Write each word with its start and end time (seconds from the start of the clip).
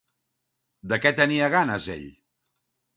De 0.93 0.99
què 1.03 1.13
tenia 1.21 1.53
ganes 1.59 1.93
ell? 1.99 2.11